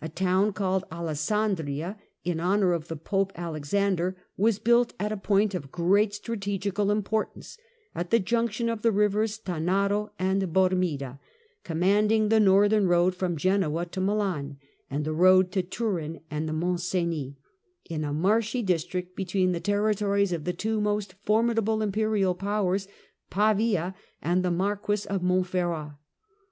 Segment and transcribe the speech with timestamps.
[0.00, 5.72] A town called Alessandria in honour of Pope Alexander was built at a point of
[5.72, 7.58] great strategical importance
[7.92, 11.18] at the junction of the rivers Tanaro and Bormida,
[11.64, 14.58] commanding the northern road from Genoa to Milan,
[14.88, 17.34] and the road to Turin and the Mont Cenis,
[17.90, 22.86] in a marshy district between the territories of the two most formidable imperial powers,
[23.28, 25.96] Pavia, and the Marquis of Montferrat.